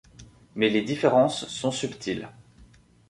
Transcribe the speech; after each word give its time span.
Mais 0.55 0.69
les 0.71 0.81
différences 0.81 1.47
sont 1.47 1.69
subtiles. 1.69 2.29